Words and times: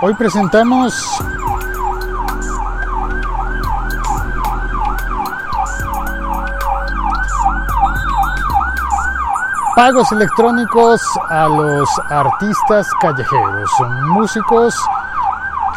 Hoy 0.00 0.14
presentamos 0.14 0.94
pagos 9.74 10.12
electrónicos 10.12 11.02
a 11.28 11.48
los 11.48 11.88
artistas 12.10 12.86
callejeros, 13.00 13.70
músicos, 14.10 14.76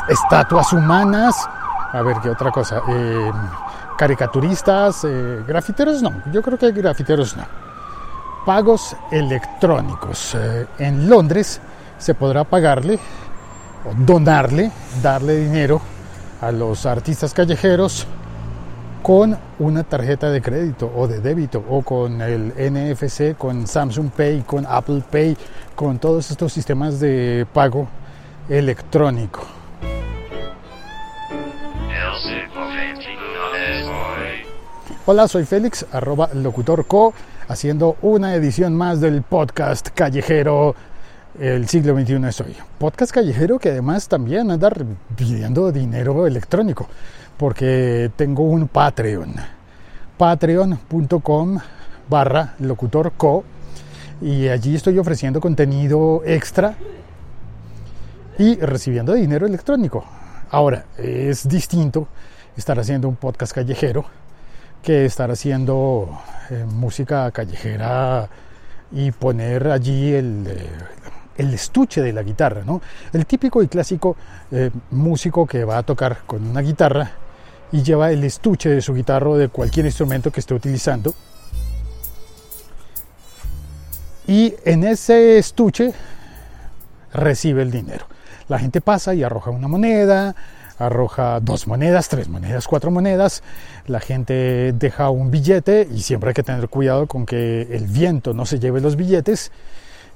estatuas 0.08 0.72
humanas, 0.72 1.50
a 1.92 2.04
ver 2.04 2.18
qué 2.22 2.30
otra 2.30 2.52
cosa, 2.52 2.84
eh, 2.90 3.32
caricaturistas, 3.98 5.04
eh, 5.04 5.44
grafiteros 5.48 6.04
no, 6.04 6.14
yo 6.32 6.44
creo 6.44 6.60
que 6.60 6.72
grafiteros 6.72 7.36
no. 7.36 7.44
Pagos 8.46 8.96
electrónicos. 9.10 10.36
Eh, 10.36 10.68
en 10.78 11.10
Londres 11.10 11.60
se 11.98 12.14
podrá 12.14 12.44
pagarle 12.44 13.00
o 13.86 13.94
donarle, 13.96 14.72
darle 15.02 15.38
dinero 15.38 15.82
a 16.42 16.52
los 16.52 16.86
artistas 16.86 17.34
callejeros 17.34 18.08
con 19.02 19.38
una 19.60 19.84
tarjeta 19.84 20.30
de 20.30 20.42
crédito 20.42 20.92
o 20.96 21.08
de 21.08 21.20
débito 21.20 21.64
o 21.70 21.82
con 21.82 22.22
el 22.22 22.54
NFC, 22.58 23.36
con 23.38 23.66
Samsung 23.66 24.12
Pay, 24.12 24.42
con 24.42 24.66
Apple 24.68 25.04
Pay, 25.10 25.36
con 25.76 25.98
todos 26.00 26.30
estos 26.30 26.54
sistemas 26.54 27.00
de 27.00 27.48
pago 27.52 27.88
electrónico. 28.48 29.42
Hola, 35.08 35.28
soy 35.28 35.46
Félix, 35.46 35.86
arroba 35.92 36.30
locutorco, 36.34 37.14
haciendo 37.48 37.98
una 38.04 38.36
edición 38.36 38.76
más 38.76 39.02
del 39.02 39.24
podcast 39.24 39.90
callejero 39.90 40.76
El 41.40 41.70
siglo 41.70 41.98
XXI 41.98 42.28
es 42.28 42.42
hoy. 42.42 42.56
Podcast 42.78 43.14
callejero 43.14 43.58
que 43.58 43.70
además 43.70 44.10
también 44.10 44.52
anda 44.52 44.70
pidiendo 45.16 45.72
dinero 45.72 46.28
electrónico 46.28 46.90
porque 47.38 48.12
tengo 48.18 48.44
un 48.44 48.68
Patreon. 48.68 49.36
Patreon.com 50.18 51.58
barra 52.10 52.56
locutorco 52.60 53.46
y 54.22 54.50
allí 54.50 54.76
estoy 54.76 55.00
ofreciendo 55.00 55.40
contenido 55.40 56.22
extra 56.26 56.76
y 58.38 58.58
recibiendo 58.58 59.14
dinero 59.14 59.48
electrónico. 59.48 60.04
Ahora, 60.50 60.84
es 60.98 61.48
distinto 61.48 62.10
estar 62.58 62.78
haciendo 62.78 63.08
un 63.08 63.16
podcast 63.16 63.54
callejero 63.54 64.04
que 64.84 65.06
estar 65.06 65.32
haciendo 65.32 66.20
eh, 66.50 66.66
música 66.68 67.32
callejera 67.32 68.28
y 68.92 69.12
poner 69.12 69.70
allí 69.70 70.14
el, 70.14 70.46
eh, 70.48 70.70
el, 71.38 71.54
estuche 71.54 72.02
de 72.02 72.14
la 72.14 72.24
guitarra, 72.24 72.64
¿no? 72.66 72.82
El 73.14 73.26
típico 73.26 73.62
y 73.64 73.68
clásico 73.68 74.16
eh, 74.52 74.72
músico 74.92 75.46
que 75.46 75.64
va 75.64 75.78
a 75.78 75.84
tocar 75.84 76.20
con 76.26 76.46
una 76.48 76.62
guitarra 76.62 77.12
y 77.72 77.84
lleva 77.84 78.12
el 78.12 78.24
estuche 78.24 78.70
de 78.70 78.82
su 78.82 78.94
guitarra 78.94 79.30
o 79.30 79.38
de 79.38 79.48
cualquier 79.48 79.86
instrumento 79.86 80.32
que 80.32 80.40
esté 80.40 80.54
utilizando. 80.54 81.14
Y 84.28 84.56
en 84.66 84.84
ese 84.84 85.38
estuche 85.38 85.94
recibe 87.14 87.62
el 87.62 87.72
dinero. 87.72 88.06
La 88.48 88.60
gente 88.60 88.82
pasa 88.82 89.14
y 89.14 89.24
arroja 89.24 89.52
una 89.52 89.68
moneda, 89.68 90.36
arroja 90.78 91.40
dos 91.40 91.68
monedas, 91.68 92.10
tres 92.10 92.28
monedas, 92.28 92.68
cuatro 92.68 92.92
monedas. 92.92 93.44
La 93.88 94.00
gente 94.00 94.74
deja 94.74 95.10
un 95.10 95.32
billete 95.32 95.88
y 95.92 96.02
siempre 96.02 96.30
hay 96.30 96.34
que 96.34 96.44
tener 96.44 96.68
cuidado 96.70 97.08
con 97.08 97.26
que 97.26 97.62
el 97.72 97.88
viento 97.88 98.34
no 98.34 98.46
se 98.46 98.60
lleve 98.60 98.82
los 98.82 98.96
billetes. 98.96 99.52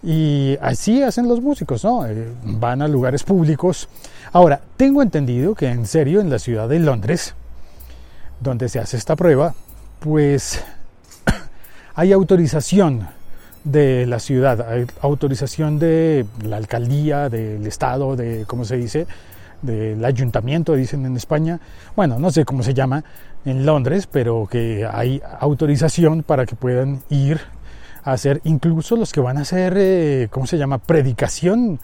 Y 0.04 0.58
así 0.62 1.02
hacen 1.02 1.28
los 1.28 1.42
músicos, 1.42 1.84
¿no? 1.84 2.06
Eh, 2.06 2.28
van 2.44 2.82
a 2.82 2.88
lugares 2.88 3.24
públicos. 3.24 3.90
Ahora, 4.32 4.62
tengo 4.78 5.02
entendido 5.02 5.56
que 5.56 5.68
en 5.68 5.86
serio 5.86 6.22
en 6.22 6.30
la 6.30 6.40
ciudad 6.40 6.70
de 6.70 6.80
Londres 6.80 7.34
donde 8.40 8.70
se 8.70 8.80
hace 8.80 8.98
esta 8.98 9.16
prueba, 9.16 9.54
pues 10.00 10.64
hay 11.96 12.12
autorización 12.12 13.08
de 13.64 14.06
la 14.06 14.20
ciudad, 14.20 14.70
hay 14.70 14.86
autorización 15.02 15.80
de 15.80 16.26
la 16.44 16.58
alcaldía, 16.58 17.30
del 17.30 17.66
estado, 17.66 18.16
de, 18.16 18.46
¿cómo 18.48 18.64
se 18.64 18.78
dice? 18.78 19.08
Del 19.62 20.04
ayuntamiento, 20.06 20.76
dicen 20.76 21.06
en 21.06 21.18
España. 21.18 21.60
Bueno, 21.96 22.20
no 22.20 22.30
sé 22.30 22.46
cómo 22.46 22.62
se 22.62 22.74
llama 22.74 23.04
en 23.46 23.66
Londres, 23.66 24.08
pero 24.12 24.48
que 24.50 24.88
hay 24.92 25.22
autorización 25.40 26.24
para 26.24 26.46
que 26.46 26.56
puedan 26.56 27.02
ir 27.10 27.42
hacer, 28.14 28.42
incluso 28.44 28.96
los 28.96 29.12
que 29.12 29.22
van 29.22 29.38
a 29.38 29.42
hacer, 29.42 29.74
eh, 29.78 30.28
¿cómo 30.30 30.48
se 30.48 30.58
llama? 30.58 30.78
Predicación, 30.78 31.80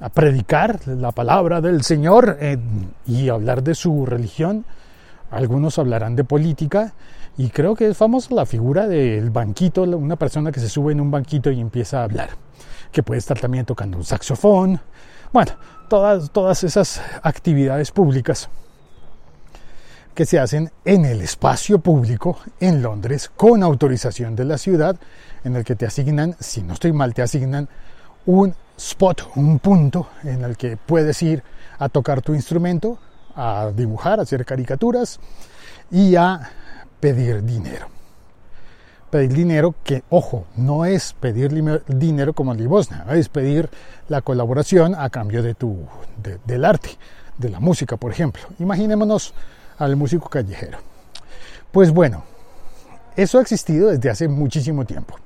a 0.00 0.08
predicar 0.08 0.86
la 0.86 1.12
palabra 1.12 1.60
del 1.60 1.82
Señor 1.82 2.38
y 3.06 3.28
hablar 3.28 3.62
de 3.62 3.74
su 3.74 4.04
religión 4.04 4.66
algunos 5.30 5.78
hablarán 5.78 6.16
de 6.16 6.24
política 6.24 6.94
y 7.36 7.50
creo 7.50 7.74
que 7.74 7.88
es 7.88 7.96
famosa 7.96 8.34
la 8.34 8.46
figura 8.46 8.86
del 8.86 9.30
banquito, 9.30 9.82
una 9.82 10.16
persona 10.16 10.52
que 10.52 10.60
se 10.60 10.68
sube 10.68 10.92
en 10.92 11.00
un 11.00 11.10
banquito 11.10 11.50
y 11.50 11.60
empieza 11.60 12.00
a 12.00 12.04
hablar, 12.04 12.30
que 12.92 13.02
puede 13.02 13.18
estar 13.18 13.38
también 13.38 13.64
tocando 13.64 13.98
un 13.98 14.04
saxofón, 14.04 14.80
bueno, 15.32 15.52
todas, 15.88 16.30
todas 16.30 16.64
esas 16.64 17.02
actividades 17.22 17.90
públicas 17.90 18.48
que 20.14 20.24
se 20.24 20.38
hacen 20.38 20.70
en 20.84 21.04
el 21.04 21.20
espacio 21.20 21.78
público 21.78 22.38
en 22.58 22.80
Londres 22.80 23.30
con 23.36 23.62
autorización 23.62 24.34
de 24.34 24.46
la 24.46 24.56
ciudad, 24.56 24.96
en 25.46 25.54
el 25.54 25.64
que 25.64 25.76
te 25.76 25.86
asignan, 25.86 26.34
si 26.40 26.60
no 26.62 26.74
estoy 26.74 26.92
mal, 26.92 27.14
te 27.14 27.22
asignan 27.22 27.68
un 28.26 28.52
spot, 28.76 29.30
un 29.36 29.60
punto 29.60 30.08
en 30.24 30.42
el 30.42 30.56
que 30.56 30.76
puedes 30.76 31.22
ir 31.22 31.44
a 31.78 31.88
tocar 31.88 32.20
tu 32.20 32.34
instrumento 32.34 32.98
a 33.36 33.70
dibujar, 33.72 34.18
a 34.18 34.22
hacer 34.22 34.44
caricaturas 34.44 35.20
y 35.88 36.16
a 36.16 36.50
pedir 36.98 37.44
dinero. 37.44 37.86
Pedir 39.08 39.32
dinero 39.34 39.76
que, 39.84 40.02
ojo, 40.10 40.46
no 40.56 40.84
es 40.84 41.12
pedir 41.12 41.52
dinero 41.86 42.32
como 42.32 42.52
limosna, 42.52 43.06
es 43.10 43.28
pedir 43.28 43.70
la 44.08 44.22
colaboración 44.22 44.96
a 44.96 45.10
cambio 45.10 45.44
de 45.44 45.54
tu, 45.54 45.78
del 46.44 46.64
arte, 46.64 46.90
de 47.38 47.50
la 47.50 47.60
música, 47.60 47.96
por 47.96 48.10
ejemplo. 48.10 48.42
Imaginémonos 48.58 49.32
al 49.78 49.94
músico 49.94 50.28
callejero. 50.28 50.78
Pues 51.70 51.92
bueno, 51.92 52.24
eso 53.14 53.38
ha 53.38 53.42
existido 53.42 53.90
desde 53.90 54.10
hace 54.10 54.26
muchísimo 54.26 54.84
tiempo. 54.84 55.16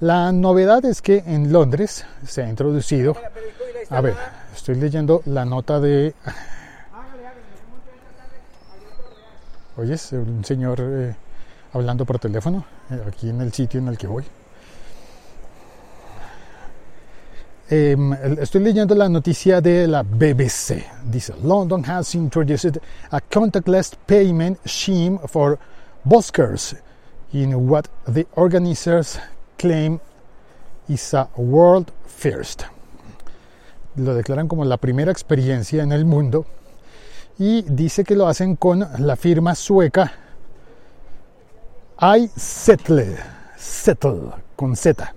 La 0.00 0.32
novedad 0.32 0.82
es 0.86 1.02
que 1.02 1.22
en 1.26 1.52
Londres 1.52 2.06
se 2.26 2.42
ha 2.42 2.48
introducido, 2.48 3.14
a 3.90 4.00
ver, 4.00 4.14
estoy 4.54 4.76
leyendo 4.76 5.20
la 5.26 5.44
nota 5.44 5.78
de 5.78 6.14
oyes 9.76 10.12
un 10.12 10.42
señor 10.42 10.78
eh, 10.80 11.14
hablando 11.74 12.06
por 12.06 12.18
teléfono 12.18 12.64
eh, 12.90 12.98
aquí 13.08 13.28
en 13.28 13.42
el 13.42 13.52
sitio 13.52 13.78
en 13.78 13.88
el 13.88 13.98
que 13.98 14.06
voy. 14.06 14.24
Em, 17.68 18.14
estoy 18.40 18.62
leyendo 18.62 18.94
la 18.94 19.08
noticia 19.08 19.60
de 19.60 19.86
la 19.86 20.02
BBC. 20.02 20.82
Dice, 21.04 21.34
London 21.42 21.84
has 21.84 22.14
introduced 22.14 22.80
a 23.10 23.20
contactless 23.20 23.94
payment 24.06 24.58
scheme 24.66 25.18
for 25.26 25.58
buskers 26.04 26.74
in 27.32 27.54
what 27.68 27.84
the 28.12 28.26
organizers 28.34 29.20
claim 29.60 30.00
is 30.88 31.12
a 31.12 31.28
world 31.36 31.92
first. 32.06 32.62
Lo 33.96 34.14
declaran 34.14 34.48
como 34.48 34.64
la 34.64 34.78
primera 34.78 35.12
experiencia 35.12 35.82
en 35.82 35.92
el 35.92 36.06
mundo 36.06 36.46
y 37.38 37.62
dice 37.62 38.04
que 38.04 38.16
lo 38.16 38.26
hacen 38.26 38.56
con 38.56 38.86
la 38.98 39.16
firma 39.16 39.54
sueca 39.54 40.12
iSettle, 42.00 43.16
Settle, 43.58 44.30
con 44.56 44.74
Z, 44.74 45.14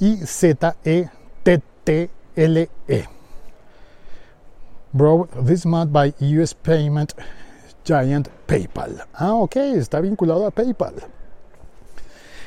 y 0.00 0.16
Z-E-T-T-L-E. 0.16 1.08
-E. 2.88 3.08
Brought 4.94 5.30
this 5.44 5.66
month 5.66 5.92
by 5.92 6.14
US 6.20 6.54
Payment 6.54 7.12
Giant 7.84 8.30
PayPal. 8.46 9.04
Ah, 9.12 9.34
ok, 9.34 9.56
está 9.56 10.00
vinculado 10.00 10.46
a 10.46 10.50
PayPal. 10.50 10.94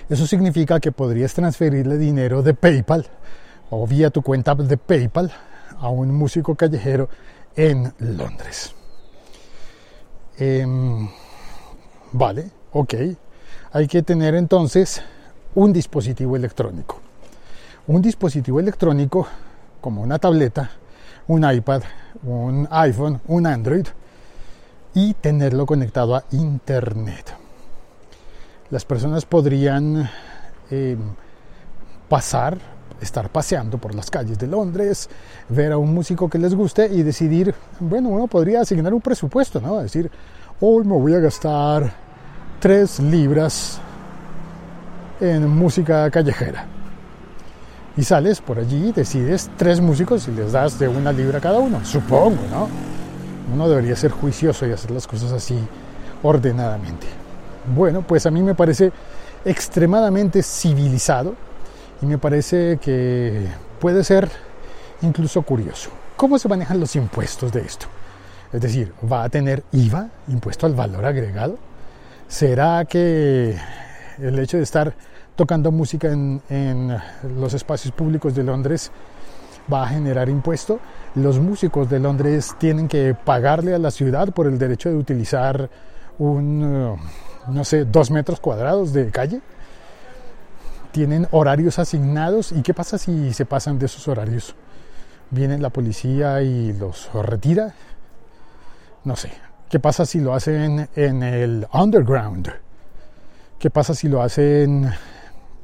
Eso 0.10 0.26
significa 0.26 0.80
que 0.80 0.92
podrías 0.92 1.36
transferirle 1.36 2.00
dinero 2.00 2.42
de 2.42 2.56
PayPal 2.56 3.06
o 3.70 3.86
vía 3.86 4.10
tu 4.10 4.24
cuenta 4.24 4.56
de 4.56 4.76
PayPal 4.76 5.32
a 5.80 5.90
un 5.90 6.12
músico 6.14 6.56
callejero 6.56 7.10
en 7.56 7.94
Londres. 8.00 8.74
Em, 10.38 11.08
vale, 12.12 12.50
ok. 12.72 12.94
Hay 13.72 13.88
que 13.88 14.02
tener 14.02 14.34
entonces 14.34 15.02
un 15.54 15.72
dispositivo 15.72 16.36
electrónico. 16.36 17.00
Un 17.86 18.02
dispositivo 18.02 18.60
electrónico 18.60 19.28
como 19.80 20.02
una 20.02 20.18
tableta, 20.18 20.72
un 21.28 21.50
iPad, 21.50 21.84
un 22.24 22.68
iPhone, 22.72 23.22
un 23.28 23.46
Android 23.46 23.86
y 24.96 25.14
tenerlo 25.14 25.68
conectado 25.68 26.16
a 26.16 26.24
Internet. 26.32 27.39
Las 28.72 28.86
personas 28.86 29.26
podrían 29.26 30.10
em, 30.70 31.00
pasar 32.08 32.58
estar 33.02 33.30
paseando 33.30 33.78
por 33.78 33.96
las 33.96 34.10
calles 34.10 34.38
de 34.38 34.48
Londres, 34.48 35.10
ver 35.48 35.72
a 35.72 35.78
un 35.78 35.94
músico 35.94 36.30
que 36.30 36.38
les 36.38 36.54
guste 36.54 36.88
y 36.88 37.02
decidir, 37.02 37.54
bueno, 37.80 38.10
uno 38.10 38.28
podría 38.28 38.62
asignar 38.62 38.94
un 38.94 39.02
presupuesto, 39.02 39.62
¿no? 39.62 39.80
Decir, 39.80 40.12
hoy 40.60 40.84
me 40.84 40.98
voy 40.98 41.14
a 41.14 41.20
gastar 41.20 41.92
tres 42.60 43.00
libras 43.00 43.80
en 45.22 45.50
música 45.50 46.10
callejera. 46.12 46.66
Y 47.98 48.04
sales 48.04 48.40
por 48.42 48.60
allí, 48.60 48.92
decides 48.92 49.50
tres 49.58 49.82
músicos 49.82 50.28
y 50.28 50.32
les 50.32 50.52
das 50.52 50.80
de 50.80 50.88
una 50.88 51.12
libra 51.12 51.40
cada 51.40 51.60
uno, 51.60 51.84
supongo, 51.84 52.42
¿no? 52.50 52.68
Uno 53.54 53.68
debería 53.68 53.96
ser 53.96 54.12
juicioso 54.12 54.68
y 54.68 54.72
hacer 54.72 54.92
las 54.92 55.08
cosas 55.08 55.32
así 55.32 55.58
ordenadamente. 56.22 57.08
Bueno, 57.66 58.02
pues 58.02 58.26
a 58.26 58.32
mí 58.32 58.42
me 58.42 58.56
parece 58.56 58.92
extremadamente 59.46 60.44
civilizado 60.44 61.36
y 62.02 62.06
me 62.06 62.18
parece 62.18 62.78
que 62.82 63.48
puede 63.80 64.04
ser 64.04 64.30
incluso 65.02 65.42
curioso. 65.42 65.90
¿Cómo 66.16 66.38
se 66.40 66.50
manejan 66.50 66.80
los 66.80 66.96
impuestos 66.96 67.52
de 67.52 67.62
esto? 67.62 67.88
Es 68.52 68.62
decir, 68.62 68.94
¿va 69.10 69.24
a 69.24 69.30
tener 69.30 69.64
IVA, 69.72 70.10
impuesto 70.28 70.66
al 70.66 70.74
valor 70.74 71.06
agregado? 71.06 71.58
¿Será 72.28 72.86
que 72.86 73.56
el 74.20 74.40
hecho 74.40 74.58
de 74.58 74.64
estar 74.64 74.94
tocando 75.36 75.72
música 75.72 76.12
en, 76.12 76.42
en 76.50 76.98
los 77.40 77.54
espacios 77.54 77.94
públicos 77.94 78.36
de 78.36 78.44
Londres 78.44 78.92
va 79.72 79.84
a 79.84 79.88
generar 79.88 80.30
impuesto? 80.30 80.80
¿Los 81.16 81.40
músicos 81.40 81.90
de 81.90 82.00
Londres 82.00 82.56
tienen 82.58 82.88
que 82.88 83.14
pagarle 83.14 83.74
a 83.74 83.80
la 83.80 83.92
ciudad 83.92 84.30
por 84.34 84.48
el 84.48 84.58
derecho 84.58 84.90
de 84.90 84.96
utilizar 84.96 85.70
un, 86.20 86.98
no 87.48 87.64
sé, 87.64 87.86
dos 87.86 88.12
metros 88.12 88.40
cuadrados 88.40 88.94
de 88.94 89.10
calle? 89.10 89.42
tienen 90.92 91.28
horarios 91.32 91.80
asignados 91.80 92.52
y 92.52 92.62
qué 92.62 92.74
pasa 92.74 92.98
si 92.98 93.34
se 93.34 93.46
pasan 93.46 93.80
de 93.80 93.86
esos 93.86 94.08
horarios. 94.08 94.56
Viene 95.32 95.58
la 95.60 95.70
policía 95.70 96.42
y 96.42 96.74
los 96.74 97.10
retira. 97.14 97.74
No 99.04 99.16
sé. 99.16 99.32
¿Qué 99.70 99.80
pasa 99.80 100.06
si 100.06 100.20
lo 100.20 100.34
hacen 100.34 100.90
en 100.96 101.22
el 101.22 101.68
underground? 101.72 102.52
¿Qué 103.60 103.70
pasa 103.70 103.94
si 103.94 104.08
lo 104.08 104.24
hacen 104.24 104.92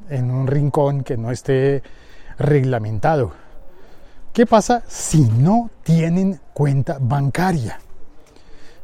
en 0.08 0.30
un 0.30 0.46
rincón 0.46 1.02
que 1.02 1.16
no 1.16 1.32
esté 1.32 1.82
reglamentado? 2.38 3.32
¿Qué 4.32 4.46
pasa 4.46 4.84
si 4.86 5.22
no 5.22 5.70
tienen 5.82 6.40
cuenta 6.54 6.98
bancaria? 7.00 7.80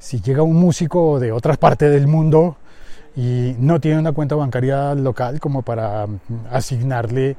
Si 0.03 0.21
llega 0.21 0.43
un 0.43 0.57
músico 0.57 1.21
de 1.21 1.31
otra 1.31 1.55
parte 1.55 1.89
del 1.89 2.09
mundo 2.09 2.57
y 3.15 3.55
no 3.61 3.81
tiene 3.81 4.01
una 4.01 4.11
cuenta 4.11 4.35
bancaria 4.35 4.97
local 4.97 5.39
como 5.39 5.63
para 5.63 6.09
mm, 6.09 6.19
asignarle 6.51 7.37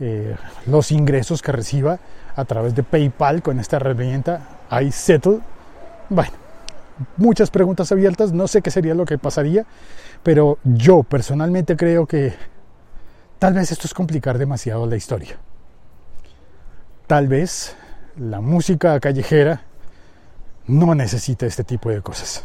eh, 0.00 0.36
los 0.66 0.92
ingresos 0.92 1.40
que 1.40 1.50
reciba 1.50 1.98
a 2.36 2.44
través 2.44 2.74
de 2.74 2.82
PayPal 2.82 3.40
con 3.40 3.58
esta 3.58 3.76
herramienta 3.76 4.58
iSettle. 4.82 5.40
Bueno, 6.10 6.32
muchas 7.16 7.48
preguntas 7.48 7.90
abiertas, 7.90 8.32
no 8.32 8.48
sé 8.48 8.60
qué 8.60 8.70
sería 8.70 8.94
lo 8.94 9.06
que 9.06 9.16
pasaría, 9.16 9.64
pero 10.22 10.58
yo 10.62 11.04
personalmente 11.04 11.74
creo 11.74 12.04
que 12.04 12.34
tal 13.38 13.54
vez 13.54 13.72
esto 13.72 13.86
es 13.86 13.94
complicar 13.94 14.36
demasiado 14.36 14.86
la 14.86 14.96
historia. 14.96 15.38
Tal 17.06 17.28
vez 17.28 17.74
la 18.18 18.42
música 18.42 19.00
callejera 19.00 19.62
no 20.66 20.94
necesita 20.94 21.46
este 21.46 21.64
tipo 21.64 21.90
de 21.90 22.00
cosas. 22.00 22.42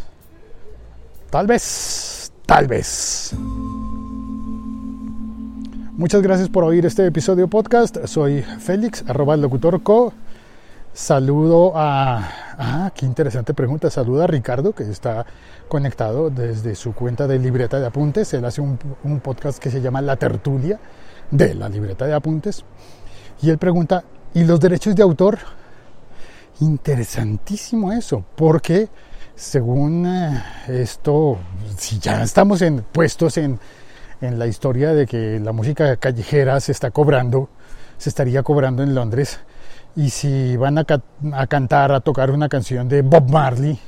Tal 1.30 1.48
vez. 1.48 2.32
Tal 2.46 2.68
vez. 2.68 3.34
Muchas 5.94 6.22
gracias 6.22 6.50
por 6.50 6.64
oír 6.64 6.86
este 6.86 7.06
episodio 7.06 7.48
podcast. 7.48 8.06
Soy 8.06 8.42
Félix, 8.42 9.04
arroba 9.08 9.36
el 9.36 9.42
locutor 9.42 9.84
co. 9.84 10.14
Saludo 10.94 11.74
a... 11.76 12.28
Ah, 12.58 12.92
qué 12.96 13.06
interesante 13.06 13.54
pregunta. 13.54 13.90
Saluda 13.90 14.24
a 14.24 14.28
Ricardo, 14.28 14.74
que 14.74 14.84
está 14.84 15.26
conectado 15.68 16.30
desde 16.30 16.76
su 16.76 16.94
cuenta 16.94 17.28
de 17.28 17.38
libreta 17.38 17.80
de 17.80 17.88
apuntes. 17.88 18.34
Él 18.34 18.46
hace 18.46 18.62
un 18.62 19.20
podcast 19.22 19.60
que 19.60 19.70
se 19.70 19.82
llama 19.82 20.02
La 20.02 20.16
Tertulia 20.16 20.80
de 21.32 21.54
la 21.54 21.70
libreta 21.70 22.06
de 22.06 22.14
apuntes. 22.14 22.66
Y 23.42 23.50
él 23.50 23.58
pregunta, 23.58 24.04
¿y 24.34 24.44
los 24.44 24.60
derechos 24.60 24.96
de 24.96 25.04
autor? 25.04 25.38
Interesantísimo 26.62 27.94
eso, 27.94 28.24
porque 28.36 28.90
según 29.36 30.06
eh, 30.06 30.44
esto, 30.68 31.38
si 31.78 32.00
ya 32.00 32.22
estamos 32.24 32.62
en, 32.62 32.84
puestos 32.92 33.38
en, 33.38 33.60
en 34.20 34.38
la 34.38 34.48
historia 34.48 34.94
de 34.94 35.08
que 35.08 35.40
la 35.40 35.54
música 35.54 35.96
callejera 35.96 36.60
se 36.60 36.74
está 36.74 36.92
cobrando, 36.92 37.50
se 37.98 38.10
estaría 38.10 38.44
cobrando 38.44 38.84
en 38.84 38.94
Londres, 38.94 39.40
y 39.96 40.10
si 40.10 40.58
van 40.58 40.78
a, 40.78 40.86
a, 41.34 41.48
cantar, 41.48 41.92
a 41.94 42.02
tocar 42.02 42.32
una 42.32 42.50
canción 42.50 42.90
de 42.90 43.02
Bob 43.02 43.30
Marley, 43.30 43.80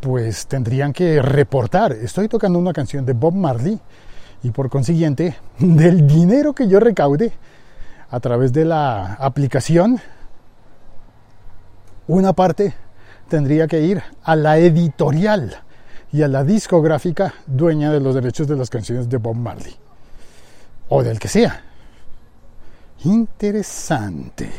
pues 0.00 0.46
tendrían 0.46 0.92
que 0.92 1.22
reportar, 1.22 1.92
estoy 1.92 2.28
tocando 2.28 2.58
una 2.58 2.74
canción 2.74 3.06
de 3.06 3.14
Bob 3.14 3.34
Marley, 3.34 3.80
y 4.42 4.50
por 4.50 4.68
consiguiente, 4.68 5.36
del 5.58 6.06
dinero 6.06 6.52
que 6.52 6.68
yo 6.68 6.78
recaude 6.80 7.32
a 8.10 8.20
través 8.20 8.52
de 8.52 8.66
la 8.66 9.14
aplicación, 9.14 10.00
una 12.08 12.32
parte 12.32 12.74
tendría 13.28 13.66
que 13.66 13.80
ir 13.82 14.02
a 14.22 14.34
la 14.34 14.58
editorial 14.58 15.62
y 16.10 16.22
a 16.22 16.28
la 16.28 16.42
discográfica 16.42 17.34
dueña 17.46 17.92
de 17.92 18.00
los 18.00 18.14
derechos 18.14 18.48
de 18.48 18.56
las 18.56 18.70
canciones 18.70 19.08
de 19.08 19.18
Bob 19.18 19.36
Marley. 19.36 19.76
O 20.88 21.02
del 21.02 21.18
que 21.18 21.28
sea. 21.28 21.62
Interesante. 23.04 24.50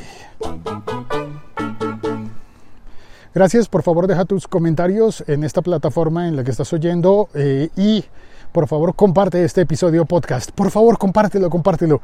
Gracias, 3.34 3.68
por 3.68 3.84
favor 3.84 4.08
deja 4.08 4.26
tus 4.26 4.48
comentarios 4.48 5.24
en 5.28 5.44
esta 5.44 5.62
plataforma 5.62 6.28
en 6.28 6.36
la 6.36 6.44
que 6.44 6.52
estás 6.52 6.72
oyendo 6.72 7.30
eh, 7.34 7.70
y 7.76 8.06
por 8.52 8.68
favor 8.68 8.96
comparte 8.96 9.44
este 9.44 9.62
episodio 9.62 10.06
podcast. 10.06 10.52
Por 10.52 10.72
favor 10.72 10.98
compártelo, 10.98 11.50
compártelo. 11.50 12.02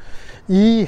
Y 0.48 0.88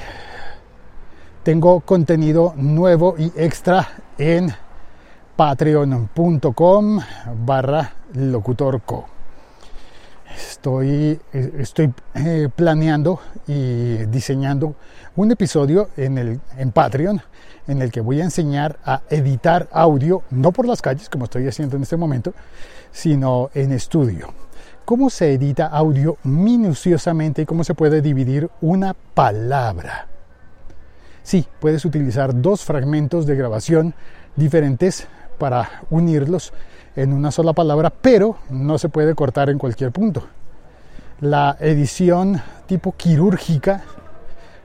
tengo 1.47 1.79
contenido 1.79 2.53
nuevo 2.57 3.15
y 3.17 3.31
extra 3.37 3.87
en 4.17 4.53
patreon.com 5.37 6.99
barra 7.45 7.93
locutorco. 8.15 9.05
Estoy, 10.35 11.17
estoy 11.31 11.93
eh, 12.15 12.49
planeando 12.53 13.21
y 13.47 13.95
diseñando 14.07 14.75
un 15.15 15.31
episodio 15.31 15.87
en, 15.95 16.17
el, 16.17 16.41
en 16.57 16.73
Patreon 16.73 17.21
en 17.65 17.81
el 17.81 17.93
que 17.93 18.01
voy 18.01 18.19
a 18.19 18.25
enseñar 18.25 18.77
a 18.83 19.03
editar 19.09 19.69
audio, 19.71 20.23
no 20.31 20.51
por 20.51 20.67
las 20.67 20.81
calles 20.81 21.07
como 21.07 21.23
estoy 21.23 21.47
haciendo 21.47 21.77
en 21.77 21.83
este 21.83 21.95
momento, 21.95 22.33
sino 22.91 23.51
en 23.53 23.71
estudio. 23.71 24.33
Cómo 24.83 25.09
se 25.09 25.31
edita 25.31 25.67
audio 25.67 26.17
minuciosamente 26.23 27.43
y 27.43 27.45
cómo 27.45 27.63
se 27.63 27.73
puede 27.73 28.01
dividir 28.01 28.49
una 28.59 28.93
palabra. 28.93 30.09
Sí, 31.27 31.45
puedes 31.59 31.83
utilizar 31.83 32.41
dos 32.41 32.63
fragmentos 32.63 33.25
de 33.25 33.35
grabación 33.35 33.93
diferentes 34.37 35.09
para 35.37 35.81
unirlos 35.89 36.53
en 36.95 37.11
una 37.11 37.31
sola 37.31 37.51
palabra, 37.51 37.89
pero 37.89 38.37
no 38.49 38.77
se 38.77 38.87
puede 38.87 39.13
cortar 39.13 39.49
en 39.49 39.57
cualquier 39.57 39.91
punto. 39.91 40.25
La 41.19 41.57
edición 41.59 42.41
tipo 42.65 42.93
quirúrgica 42.95 43.83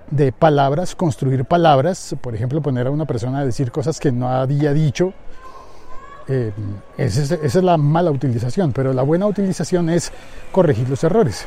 de 0.09 0.31
palabras, 0.31 0.95
construir 0.95 1.45
palabras, 1.47 2.15
por 2.21 2.33
ejemplo, 2.37 2.63
poner 2.63 2.87
a 2.87 2.93
una 2.93 3.07
persona 3.07 3.41
a 3.41 3.45
decir 3.45 3.73
cosas 3.73 3.99
que 3.99 4.13
no 4.13 4.29
había 4.29 4.73
dicho, 4.73 5.15
eh, 6.29 6.53
esa, 6.97 7.35
es, 7.35 7.55
la 7.57 7.77
mala 7.77 8.13
utilización, 8.13 8.73
pero 8.73 8.93
la 8.93 9.03
buena 9.03 9.27
utilización 9.27 9.91
es 9.91 10.13
corregir 10.53 10.89
los 10.89 11.03
errores. 11.03 11.45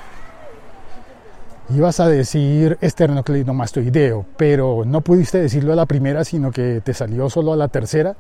Ibas 1.70 2.00
a 2.00 2.08
decir 2.08 2.78
esternocleidomastoideo, 2.82 4.26
pero 4.38 4.84
no 4.86 5.02
pudiste 5.02 5.40
decirlo 5.40 5.74
a 5.74 5.76
la 5.76 5.86
primera, 5.86 6.24
sino 6.24 6.52
que 6.52 6.82
te 6.82 6.94
salió 6.94 7.30
solo 7.30 7.54
a 7.54 7.56
la 7.56 7.68
tercera 7.70 8.16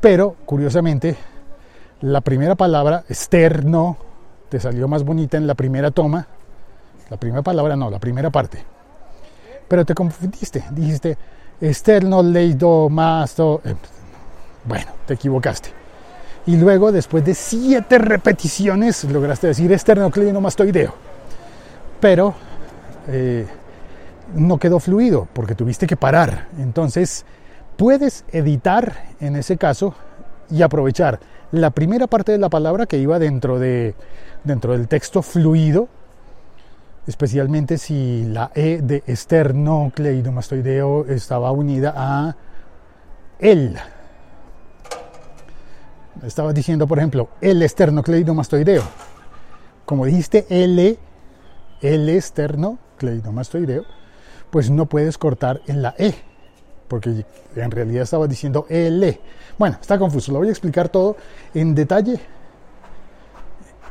pero, 0.00 0.36
curiosamente, 0.44 1.16
la 2.02 2.20
primera 2.20 2.54
palabra, 2.54 3.04
externo, 3.08 3.96
te 4.48 4.60
salió 4.60 4.88
más 4.88 5.04
bonita 5.04 5.36
en 5.36 5.46
la 5.46 5.54
primera 5.54 5.90
toma. 5.90 6.26
La 7.08 7.16
primera 7.16 7.42
palabra 7.42 7.76
no, 7.76 7.90
la 7.90 7.98
primera 7.98 8.30
parte. 8.30 8.64
Pero 9.66 9.84
te 9.84 9.94
confundiste, 9.94 10.64
dijiste 10.70 11.16
externo, 11.60 12.22
leido, 12.22 12.88
masto. 12.88 13.62
Eh, 13.64 13.74
bueno, 14.64 14.92
te 15.06 15.14
equivocaste. 15.14 15.70
Y 16.46 16.56
luego, 16.56 16.92
después 16.92 17.24
de 17.24 17.34
siete 17.34 17.98
repeticiones, 17.98 19.02
lograste 19.04 19.48
decir 19.48 19.72
esternocleidomastoideo. 19.72 20.94
Pero 22.00 22.34
eh, 23.08 23.46
no 24.34 24.58
quedó 24.58 24.80
fluido 24.80 25.28
porque 25.32 25.54
tuviste 25.54 25.86
que 25.86 25.96
parar. 25.96 26.48
Entonces, 26.58 27.24
puedes 27.76 28.24
editar 28.32 29.10
en 29.20 29.36
ese 29.36 29.56
caso 29.56 29.94
y 30.50 30.62
aprovechar 30.62 31.20
la 31.52 31.70
primera 31.70 32.06
parte 32.06 32.32
de 32.32 32.38
la 32.38 32.48
palabra 32.48 32.86
que 32.86 32.98
iba 32.98 33.18
dentro, 33.18 33.58
de, 33.58 33.94
dentro 34.44 34.72
del 34.72 34.88
texto 34.88 35.22
fluido 35.22 35.88
especialmente 37.06 37.78
si 37.78 38.24
la 38.24 38.50
E 38.54 38.80
de 38.82 39.02
esternocleidomastoideo 39.06 41.06
estaba 41.06 41.52
unida 41.52 41.94
a 41.96 42.36
el. 43.38 43.76
Estaba 46.24 46.52
diciendo, 46.52 46.86
por 46.86 46.98
ejemplo, 46.98 47.28
el 47.40 47.62
esternocleidomastoideo. 47.62 48.82
Como 49.84 50.06
dijiste 50.06 50.46
L, 50.48 50.98
el 51.80 52.08
esternocleidomastoideo, 52.96 53.84
pues 54.50 54.70
no 54.70 54.86
puedes 54.86 55.18
cortar 55.18 55.60
en 55.66 55.82
la 55.82 55.94
E, 55.98 56.14
porque 56.88 57.24
en 57.54 57.70
realidad 57.70 58.02
estaba 58.02 58.26
diciendo 58.26 58.66
L. 58.68 59.20
Bueno, 59.58 59.78
está 59.80 59.98
confuso, 59.98 60.32
lo 60.32 60.38
voy 60.38 60.48
a 60.48 60.50
explicar 60.50 60.88
todo 60.88 61.16
en 61.54 61.74
detalle 61.74 62.20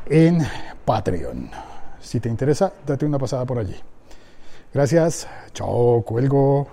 en 0.08 0.40
Patreon. 0.84 1.50
Si 2.00 2.20
te 2.20 2.30
interesa, 2.30 2.72
date 2.86 3.06
una 3.06 3.18
pasada 3.18 3.46
por 3.46 3.60
allí. 3.60 3.76
Gracias. 4.74 5.28
Chao, 5.54 6.04
cuelgo. 6.04 6.68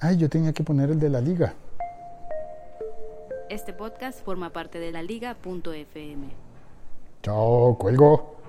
Ay, 0.00 0.16
yo 0.16 0.28
tenía 0.28 0.52
que 0.52 0.64
poner 0.64 0.90
el 0.90 0.98
de 0.98 1.10
la 1.10 1.20
liga. 1.20 1.54
Este 3.48 3.72
podcast 3.72 4.24
forma 4.24 4.50
parte 4.50 4.78
de 4.78 4.90
la 4.90 5.02
liga.fm. 5.02 6.28
Chao, 7.22 7.76
cuelgo. 7.78 8.39